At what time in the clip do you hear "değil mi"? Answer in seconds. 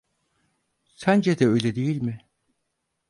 1.75-2.25